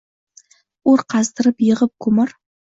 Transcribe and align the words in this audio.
O‘r 0.93 1.03
qazdirib, 1.15 1.61
yig‘ib, 1.69 1.93
ko‘mar 2.07 2.35